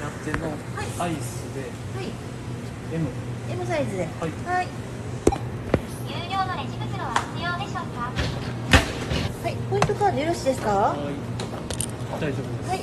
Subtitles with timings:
[0.00, 0.52] ラテの
[0.98, 1.60] アイスで
[1.96, 2.10] はい。
[2.92, 3.06] M
[3.50, 4.02] M サイズで。
[4.02, 4.30] はい。
[4.46, 4.68] はい、
[6.06, 8.12] 有料のレジ袋は必要でしょうか？
[9.42, 10.70] はい、ポイントカードよろしいですか？
[10.70, 10.98] はい。
[12.20, 12.80] 大丈夫です、はい。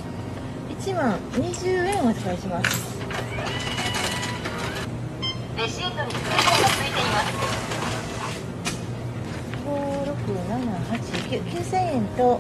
[0.80, 2.70] 1万20円お預かりします。
[5.58, 7.34] レシートにクーポンがついています。
[9.64, 12.40] 5678 9000円と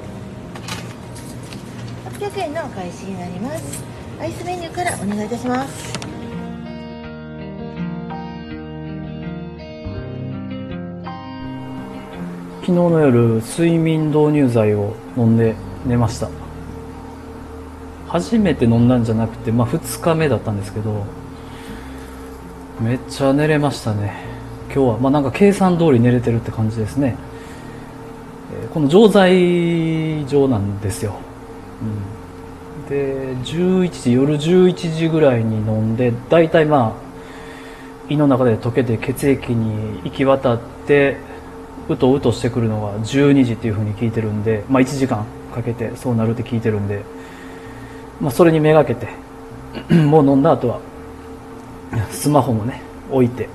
[2.19, 3.83] 800円のお返しになります
[4.23, 5.91] アイスメニューからお願いいたします。
[12.61, 15.55] 昨日の夜睡眠導入剤を飲んで
[15.86, 16.29] 寝ました。
[18.07, 21.05] 初めて飲んだんじゃなくて、まあ、2日目だったんですけど
[22.79, 24.23] めっちゃ寝れましたね。
[24.67, 27.17] 今日はまあなんか計算通り寝れてるって感じですね、
[28.73, 31.11] この錠剤状なんですよ、
[31.81, 32.22] うん、
[32.89, 37.03] で11時夜11時ぐらいに飲んで大体まあ
[38.09, 41.17] 胃の中で溶けて血液に行き渡って
[41.89, 47.04] うとうとしてくるのが12時っていう風に聞いてるんで、まあ、1時間かけてそうなるって聞いてるんで、
[48.22, 49.08] まあ、それにめがけて
[50.06, 50.80] もう飲んだ後は
[52.11, 53.48] スマホもね置いて、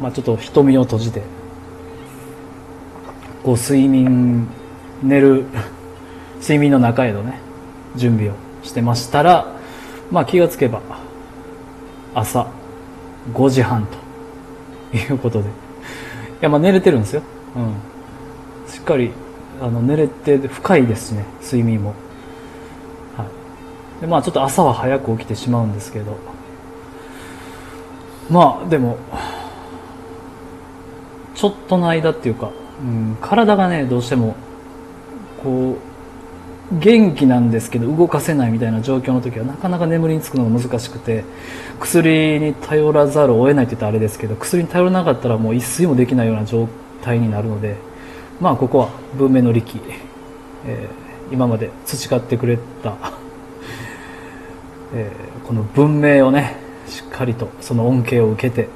[0.00, 1.22] まあ、ちょっと瞳を閉じて
[3.42, 4.48] こう睡眠
[5.02, 5.46] 寝る
[6.40, 7.47] 睡眠の中へのね
[7.98, 9.46] 準備をしてましたら、
[10.10, 10.80] まあ、気がつけば
[12.14, 12.50] 朝
[13.32, 13.86] 5時半
[14.90, 15.48] ということで。
[15.48, 15.50] い
[16.40, 17.22] やまあ寝れてるんですよ、
[17.56, 19.10] うん、しっかり
[19.60, 21.94] あの寝れて深いですしね睡眠も、
[23.16, 23.24] は
[23.98, 26.16] い、でまあちょっと朝は早く起きてしまうんですけど。
[28.30, 28.98] まあでも
[31.34, 32.50] ちょっとの間っていうか、
[32.82, 34.36] うん、体がねどうしても
[35.42, 35.87] こう
[36.72, 41.24] 元気なんですけど動かせないみたいな状況の時はなかなか眠りにつくのが難しくて
[41.80, 46.68] 薬に頼らざるを得ないって言ったらあれですけど薬に頼らなかったらもう一睡もできないような状
[47.02, 47.76] 態になるので
[48.40, 49.80] まあここは文明の利器、
[50.66, 52.96] えー今まで培ってくれた、
[54.94, 56.56] えーこの文明をね
[56.86, 58.68] しっかりとその恩恵を受けて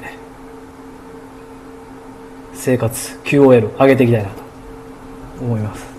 [2.54, 4.42] 生活 QOL 上げていきたいなと
[5.42, 5.91] 思います。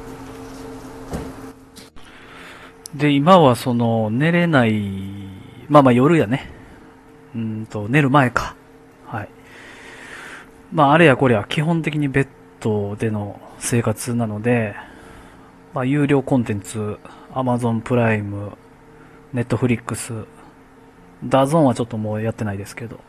[2.96, 4.74] で今はその寝れない
[5.70, 6.52] まあまあ夜やね。
[7.36, 8.56] うんと寝る前か。
[9.06, 9.30] はい。
[10.72, 12.28] まああれやこれや基本的にベッ
[12.60, 14.76] ドでの生活なので
[15.74, 17.00] まあ有料コンテンツ
[17.34, 18.52] Amazon プライム
[19.34, 20.26] Netflix
[21.24, 23.00] DAZN はちょっともうやってないですけど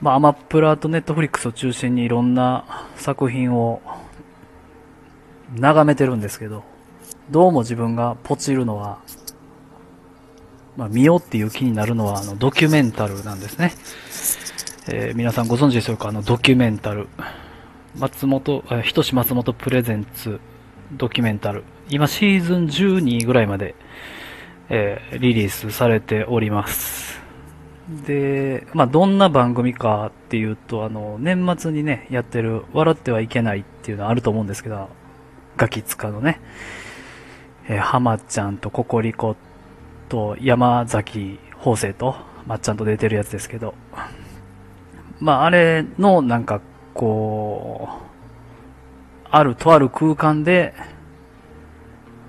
[0.00, 3.80] まあ、アマプラと Netflix を中心にいろんな作品を
[5.54, 6.64] 眺めてるんですけど、
[7.30, 9.00] どうも自分がポチるのは、
[10.76, 13.72] まあ、見ようっていう気になるのは、あの、ドキュメンタルなんですね。
[14.88, 16.10] えー皆さんご存知でしょうか？
[16.10, 17.08] あの、ドキュメンタル。
[17.98, 20.38] 松本、えー、ひとし松本プレゼンツ
[20.92, 21.64] ドキュメンタル。
[21.88, 23.74] 今シーズン12ぐらいまで、
[24.68, 27.20] えーリリースされております。
[28.06, 34.88] で、まあ、どんな番組かっていうと、あの、年末にね、やってる、笑ってはいけないっていうのはあると思うんですけど、
[35.56, 36.40] ガキツカのね、
[37.68, 39.36] えー浜ちゃんとココリコ
[40.08, 42.16] と山崎邦生と、
[42.46, 43.74] まっちゃんと出てるやつですけど、
[45.18, 46.60] まあ、あれの、なんか、
[46.94, 50.74] こう、あるとある空間で、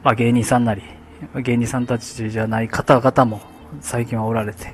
[0.03, 0.81] まあ、芸人さんなり、
[1.35, 3.41] 芸人さんたちじゃない方々も
[3.81, 4.73] 最近はおられて、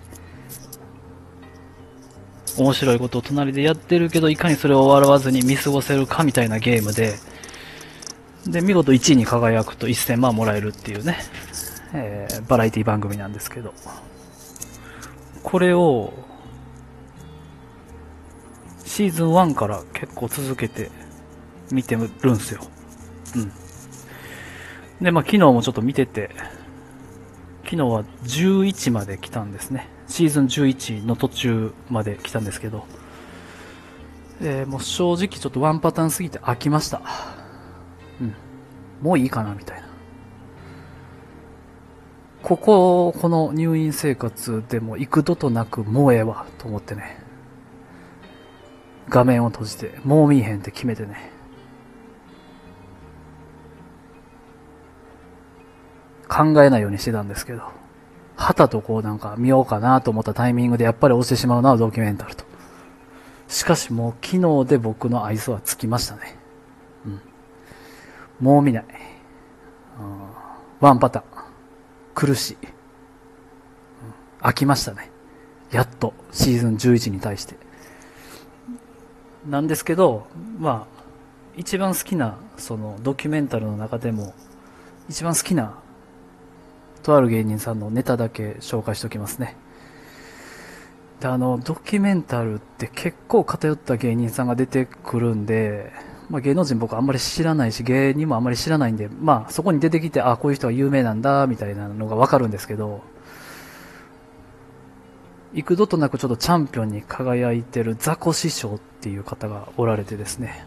[2.58, 7.16] 面白いことを隣でやってるけど、いかにそれを笑わずに見過ごせるかみたいなゲームで、
[8.48, 11.18] で、見事1位に輝くと1000万もらえるっていうね、
[11.94, 13.74] えーバラエティ番組なんですけど、
[15.44, 16.14] これを、
[18.86, 20.92] シーズン1から結構続けて
[21.72, 22.62] 見てるんすよ。
[23.36, 23.52] うん。
[25.04, 26.30] で、まあ昨日もちょっと見てて、
[27.64, 29.88] 昨日は11まで来たんですね。
[30.08, 32.86] シーズン11の途中まで来たんですけど、
[34.42, 37.02] えーもう正直ちょっとワンパターンすぎて飽きました。
[38.22, 38.34] うん。
[39.02, 39.88] もういいかな、みたいな。
[42.44, 47.20] ここ、この入院生活でも幾度となくもうええわ、と思ってね。
[49.10, 51.32] 画面を閉じて、もう見えへんって決めてね。
[56.28, 57.62] 考えないようにしてたんですけど、
[58.36, 62.44] はたとこうなんか見ようかなと思ったタイミングでやっぱり押してしまうのはドキュメンタルと。
[63.48, 66.43] しかしもう昨日で僕の愛想はつきましたね。
[68.40, 68.86] もう見ない。
[70.80, 71.26] ワンパターン。
[72.14, 72.58] 苦しい。
[74.42, 75.10] 飽きましたね。
[75.72, 77.56] やっと、シーズン11に対して。
[79.48, 80.28] なんですけど、
[80.60, 81.04] まあ、
[81.56, 84.34] 一番好きな、その、ドキュメンタルの中でも、
[85.10, 85.76] 一番好きな、
[87.02, 89.56] とある芸人さんのネタだけ紹介しておきますね。
[91.20, 95.92] で、あの、ドキュメンタルって結構偏った芸人さんが出てくるんで、
[96.30, 103.02] まあ、芸能人僕あんまり知らないし、芸人もあんまり知らないんで、まあ、そこに出てきて、あ、こういう人が有名なんだ、みたいなのがわかるんですけど、
[105.54, 110.66] 幾度となくちょっとチャンピオンに輝いてるザコ師匠っていう方がおられてですね。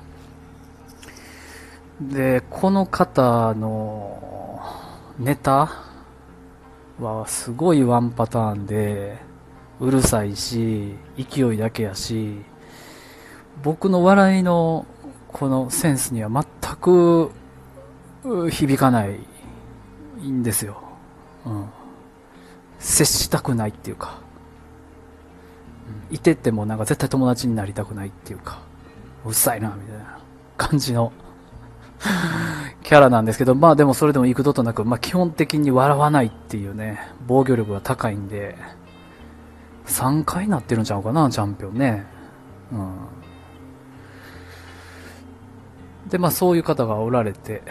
[2.00, 4.60] で、この方の
[5.18, 5.70] ネタ
[7.00, 9.18] はすごいワンパターンで、
[9.80, 12.42] うるさいし、勢いだけやし、
[13.62, 14.86] 僕の笑いの
[15.28, 17.30] このセンスには全く
[18.50, 19.18] 響かない
[20.22, 20.82] んですよ。
[21.44, 21.66] うん。
[22.78, 24.26] 接したくないっていうか。
[26.10, 28.60] いてってもなんか絶対友達になりたくないっていうか、
[29.24, 30.18] うっさいな、みたいな
[30.56, 31.12] 感じの
[32.82, 38.56] キャラなんですけど、まあでもそれでも幾度となく、まあ基本的に笑わないっていうね、防御力が高いんで、
[39.86, 42.06] 3回なってるんちゃうかな、チャンピオンね。
[42.72, 42.94] うん。
[46.08, 47.62] で、まあそういう方がおられて、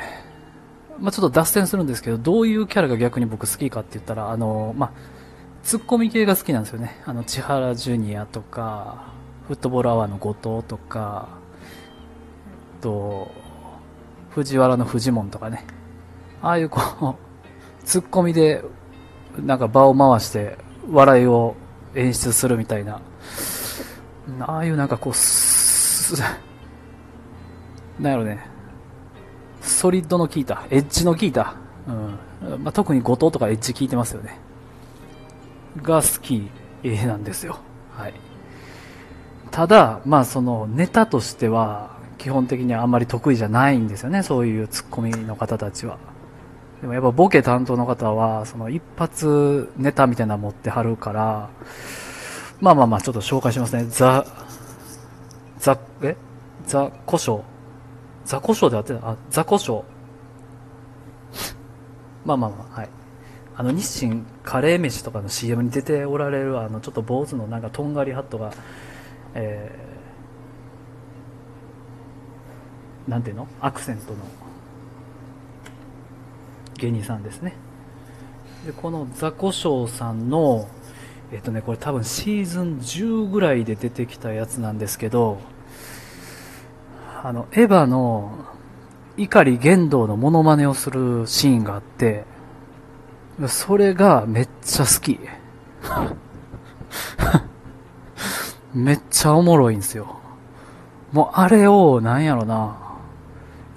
[1.00, 4.92] まあちょっと脱線するんですけど、どういうキャラが逆に僕好きかって言ったら、あの、まあ、
[5.64, 7.02] ツッコミ系が好きなんですよね。
[7.06, 9.14] あの、千原ジュニアとか、
[9.48, 11.28] フットボールアワーの後藤とか、
[12.82, 13.32] と、
[14.30, 15.66] 藤原の藤門とかね。
[16.42, 18.64] ああいうこう、ツッコミで、
[19.38, 20.58] なんか場を回して、
[20.92, 21.56] 笑いを
[21.96, 23.02] 演出するみたいな。
[24.42, 26.22] ああいうなんかこう、す、
[28.00, 28.46] なんやろね。
[29.62, 31.56] ソリッドの効いた、エッジの効いた。
[31.88, 32.64] うん。
[32.64, 34.40] まあ、特に後藤とかエッジ効いてますよね。
[35.82, 36.50] が好き
[36.84, 37.58] なんですよ。
[37.92, 38.14] はい。
[39.52, 45.98] ただ、まあそのネタとしては基本的にはあんまり得意じゃないんですよね、そういうツッコミの方たちは。
[46.82, 51.50] でもやっぱボケ担当の方は、その一発ネタみたいなの持ってはるから、
[52.60, 53.86] まあまあまあちょっと紹介しますね。
[53.86, 54.26] ザ、
[55.58, 56.16] ザ、え？
[56.68, 57.44] ザコショウ。
[58.26, 59.84] ザコショウであってたあ、ザコショウ。
[62.26, 62.90] まあまあまあ、はい。
[63.56, 68.52] あの、日清カレー飯とかの CM に出ておられる、あの、ちょっと坊主のなんかとんがりハットが、
[69.36, 73.48] えー、なんていうの？
[73.62, 74.18] アクセントの
[76.78, 77.54] 芸人さんですね。
[78.66, 80.68] で、このザコショウさんの、
[81.32, 85.38] えっとね、これ多分シーズン10ぐらいで出てきたやつなんですけど、
[87.26, 88.38] あの、エヴァの
[89.18, 92.24] 碇玄道のモノマネをするシーンがあって、
[93.48, 95.20] それがめっちゃ好き。
[98.76, 100.18] めっちゃおもろいんですよ。
[101.14, 102.76] もうあれを、なんやろな、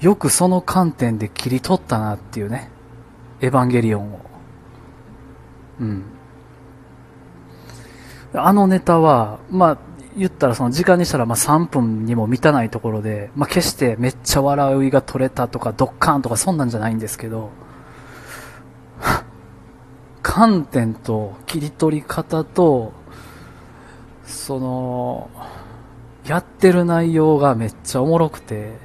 [0.02, 2.68] よくその観点で切り取ったなっていうね。
[3.40, 4.20] エヴァンゲリオンを。
[5.80, 6.04] うん。
[8.34, 9.78] あのネタは、まあ、
[10.16, 17.50] 言ったらその時間にしたらまあ3分にも満たないところで、まあ決してめっちゃ笑いが取れたとかドッカーンとかそんなんじゃないんですけど、
[20.22, 22.92] 観点と切り取り方と、
[24.24, 25.30] その、
[26.26, 28.76] やってる内容がめっちゃおもろくて、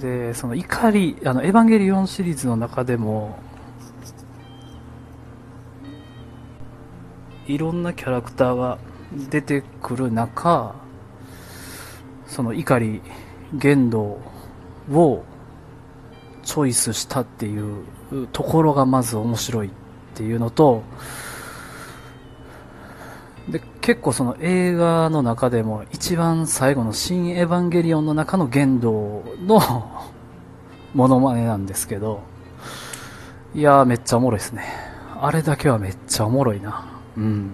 [0.00, 3.38] で、その怒り、あの、エヴァンゲリオンシリーズの中でも、
[7.46, 8.78] いろんなキャラクターが
[9.12, 10.74] 出てくる中、
[12.26, 13.02] その怒り、
[13.52, 14.20] 言動
[14.92, 15.24] を
[16.44, 17.84] チョイスしたっていう
[18.32, 19.70] ところがまず面白いっ
[20.14, 20.82] ていうのと、
[23.48, 29.60] で、結構その映画の中でも一番最後の新エヴァンゲリオンの中の言動の
[30.94, 32.22] モノマネなんですけど、
[33.54, 34.64] いやーめっちゃおもろいですね。
[35.20, 36.84] あれだけはめっちゃおもろいな。
[37.16, 37.50] うん。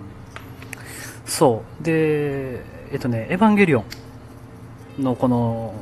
[1.26, 1.85] そう。
[1.85, 3.85] で、えっとね、エヴァンゲリオ
[4.99, 5.75] ンのこの、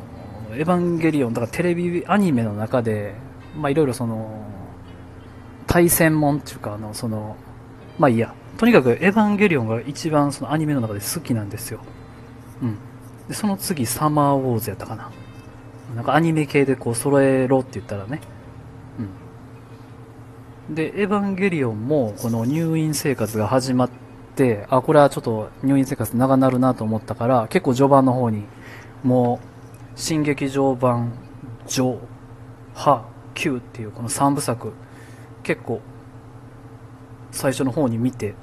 [0.53, 3.15] エヴァンゲリオン、だからテレビアニメの中で、
[3.57, 4.47] まあいろいろその、
[5.67, 7.37] 対戦門っていうか、あの、その、
[7.99, 8.35] まあいいや。
[8.57, 11.81] とにかくエヴァンゲリオンが一番そのアニメの中で好きなんですよ。
[12.63, 12.79] うん。
[13.29, 15.11] で、その次サマーウォーズやったかな。
[15.95, 18.21] なんかアニメ系でこう揃えろって言ったらね。
[20.69, 20.75] うん。
[20.75, 24.04] で、エヴァンゲリオンもこの入院生活が始まって、
[24.69, 28.45] あ、これはちょっと入院生活長なるなと思ったから、結構序盤の方に、
[29.03, 29.47] もう、
[29.97, 31.13] 新劇場版、
[31.67, 31.99] 上、
[32.75, 34.73] 波、9っていうこの3部作、
[35.43, 35.81] 結構、
[37.31, 38.35] 最初の方に見て、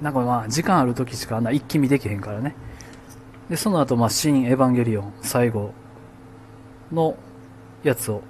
[0.00, 2.54] なんかまあ、時間ある時しかあんな一気見できへんからね。
[3.48, 5.72] で、その後、まあ、新エヴァンゲリオン、最後
[6.92, 7.16] の
[7.82, 8.22] やつを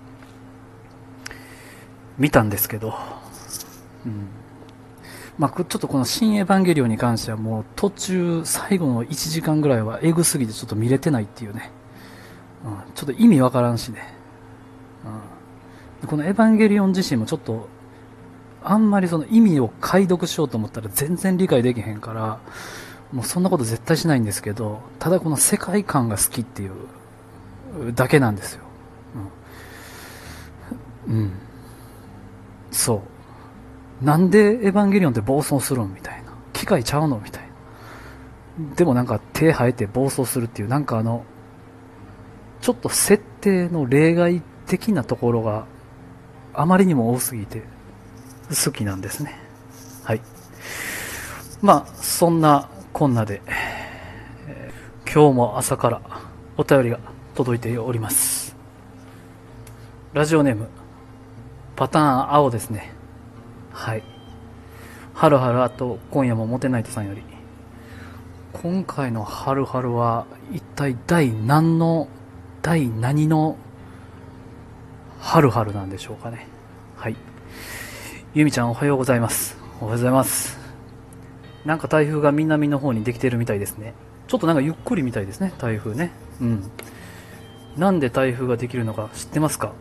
[2.18, 2.94] 見たんですけど、
[4.04, 4.28] うん。
[5.38, 11.70] まあ、ちょっとこの新エヴァンゲリオンに関してはもう途中、最後の1時間ぐらいはエグすぎてちょっと見れてないっていうね。
[12.64, 14.14] うん、ちょっと意味わからんしね。
[16.02, 17.68] うん、このエヴァンゲリオン自身もちょっと、
[18.64, 22.38] あんまりその意味を解読しようと思ったら全然理解できへんから、
[23.12, 28.64] もうそんなこと絶対しないんですけど、ただこの世界観が好きっていうだけなんですよ。
[31.06, 31.14] うん。
[31.14, 31.32] うん。
[32.72, 33.00] そう。
[34.02, 36.32] なんでエヴァンゲリオンって暴走するんみたいな。
[36.52, 37.42] 機械ちゃうのみたい
[38.58, 38.74] な。
[38.74, 41.24] でもなんか手生えて暴走するっていう、なんかあの、
[42.60, 45.66] ちょっと設定の例外的なところが
[46.54, 47.62] あまりにも多すぎて
[48.64, 49.38] 好きなんですね。
[50.02, 50.20] はい。
[51.62, 53.86] まあ、そんなこんなで、えー
[55.16, 56.02] 今日も朝から
[56.58, 56.98] お便りが
[57.34, 58.54] 届いております。
[60.12, 60.68] ラジオネーム、
[61.74, 62.92] パターン青ですね。
[63.76, 64.02] はい。
[65.12, 67.22] はるはるあと今夜もモテナイトさんより。
[68.54, 72.08] 今回のはるはるは一体第何の、
[72.62, 73.58] 第何の
[75.20, 76.46] はるはるなんでしょうかね。
[76.96, 77.16] はい。
[78.32, 79.58] ゆみちゃんおはようございます。
[79.80, 80.58] おはようございます。
[81.66, 83.92] なんか台風が南の方にできてるみたいですね。
[84.26, 86.12] ちょっとなんかゆっくりみたいですね、台風ね。
[86.40, 86.70] うん。
[87.76, 89.72] なんで台風ができるのか知ってますか？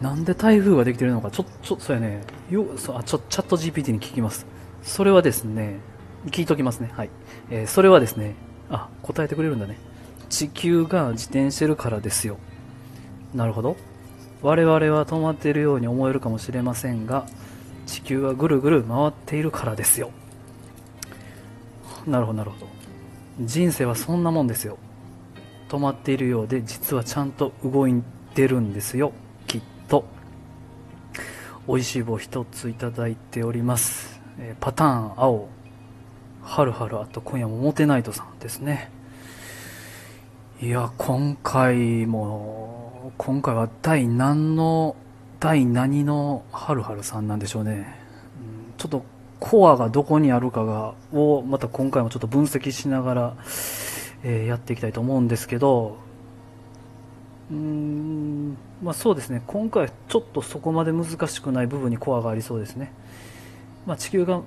[0.00, 4.46] なんで台風ができてるのか、ちょ、ちょ、そうやね、よ、そう、あ、ちょ、チャット GPT に聞きます。
[4.82, 5.80] それはですね、
[6.26, 6.90] 聞いときますね。
[6.94, 7.10] はい。
[7.50, 8.34] えーそれはですね、
[8.70, 9.78] あ、答えてくれるんだね。
[10.28, 12.36] 地球が自転してるからですよ。
[13.34, 13.76] なるほど。
[14.42, 17.26] 我々は止まっているように思えるかもしれませんが、
[17.86, 20.10] 地球はぐるぐる回っているからですよ。
[22.06, 22.66] なるほど、なるほど。
[23.40, 24.78] 人生はそんなもんですよ。
[25.68, 28.02] 止まっているようで、実はちゃんと動い
[28.34, 29.12] てるんですよ。
[29.88, 30.04] と。
[31.68, 34.20] 美味しい棒一ついただいております。
[34.38, 35.48] えーパターン青。
[36.42, 38.90] はるはるあと今夜もモテナイトさんですね。
[40.62, 44.96] いや、今回も、今回は第何の、
[45.40, 47.72] 第何のはるはるさんなんでしょうね。
[47.72, 49.04] うんちょっと
[49.38, 53.36] コアがどこにあるかが、をまた今回もちょっと分析しながら、
[54.22, 55.98] えーやっていきたいと思うんですけど、
[57.50, 62.92] うん、まあそうですね、今回ちょっとそこまで難しくない部分にコアがありそうですね。
[63.86, 64.42] まあ地球が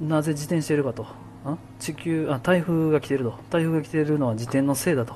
[0.00, 1.02] なぜ自転しているかと。
[1.02, 3.38] ん地球、あ、台風が来ていると。
[3.50, 5.14] 台風が来ているのは自転のせいだと。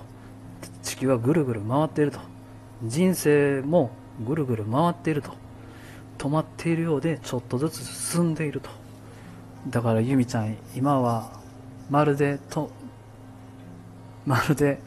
[0.82, 2.20] 地球はぐるぐる回っていると。
[2.84, 3.90] 人生も
[4.24, 5.32] ぐるぐる回っていると。
[6.18, 8.70] 止まっているようでちょっとずつ進んでいると。
[9.68, 11.40] だからユミちゃん、今は
[11.90, 12.70] まるでと、
[14.24, 14.78] まるで、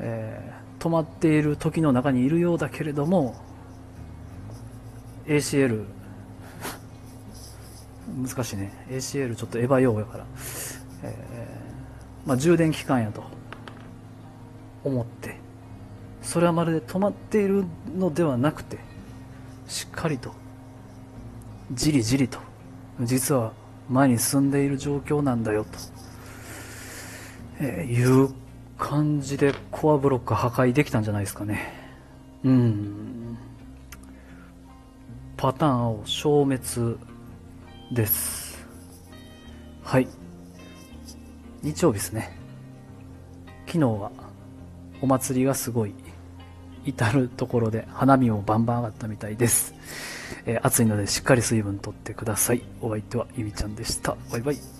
[0.00, 3.34] えー止まっている時の中にいるようだけれども、
[5.26, 5.84] ACL、
[8.24, 8.72] 難しいね。
[8.88, 10.26] ACL ちょっとエヴァ用語やから、
[11.02, 13.22] えーまあ、充電期間やと
[14.84, 15.36] 思って、
[16.22, 17.64] それはまるで止まっている
[17.96, 18.78] のではなくて、
[19.66, 20.32] しっかりと、
[21.72, 22.38] じりじりと、
[23.00, 23.52] 実は
[23.90, 25.70] 前に進んでいる状況なんだよと、
[27.60, 28.30] えーいう
[28.78, 31.72] 感じでコアブロック破壊できたんじゃないですかね。
[32.44, 33.36] うん。
[35.36, 36.98] パターンを消滅
[37.92, 38.66] です。
[39.82, 40.08] はい。
[41.62, 42.36] 日曜日ですね。
[43.66, 44.10] 昨日は
[45.02, 45.94] お祭りがすごい
[46.84, 49.74] 至るところで花見もバンバン上がったみたいです。
[50.46, 52.62] えー暑いのでしっかり水分とってください。
[52.80, 54.16] お相手はゆみちゃんでした。
[54.30, 54.77] バイバイ。